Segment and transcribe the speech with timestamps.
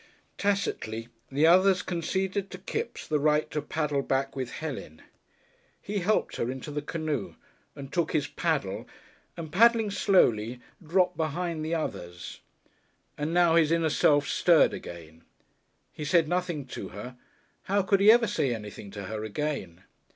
[0.39, 5.03] Tacitly the others conceded to Kipps the right to paddle back with Helen;
[5.79, 7.35] he helped her into the canoe
[7.75, 8.87] and took his paddle,
[9.37, 12.39] and, paddling slowly, dropped behind the others.
[13.15, 15.23] And now his inner self stirred again.
[15.91, 17.15] He said nothing to her.
[17.65, 19.83] How could he ever say anything to her again?